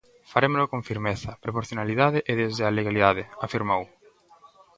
[0.31, 3.83] Farémolo con firmeza, proporcionalidade e desde a legalidade, afirmou.